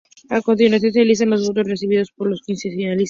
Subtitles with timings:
[0.35, 2.99] A continuación se listan los votos recibidos por las quince finalistas.